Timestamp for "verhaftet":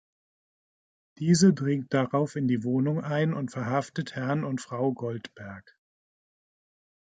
3.51-4.15